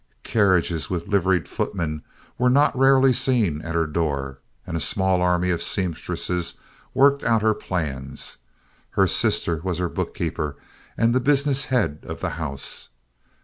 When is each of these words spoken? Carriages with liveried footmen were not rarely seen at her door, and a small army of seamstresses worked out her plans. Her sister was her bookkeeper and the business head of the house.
Carriages 0.23 0.89
with 0.89 1.07
liveried 1.07 1.47
footmen 1.47 2.01
were 2.39 2.49
not 2.49 2.75
rarely 2.75 3.13
seen 3.13 3.61
at 3.61 3.75
her 3.75 3.85
door, 3.85 4.39
and 4.65 4.75
a 4.75 4.79
small 4.79 5.21
army 5.21 5.51
of 5.51 5.61
seamstresses 5.61 6.55
worked 6.95 7.23
out 7.23 7.43
her 7.43 7.53
plans. 7.53 8.37
Her 8.97 9.05
sister 9.05 9.61
was 9.63 9.77
her 9.77 9.89
bookkeeper 9.89 10.55
and 10.97 11.13
the 11.13 11.19
business 11.19 11.65
head 11.65 11.99
of 12.07 12.19
the 12.19 12.31
house. 12.41 12.89